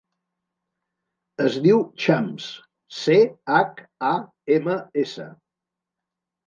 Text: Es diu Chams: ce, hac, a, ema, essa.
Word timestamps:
Es 1.49 1.57
diu 1.67 1.83
Chams: 2.05 2.49
ce, 3.03 3.19
hac, 3.59 3.87
a, 4.15 4.19
ema, 4.59 4.81
essa. 5.05 5.33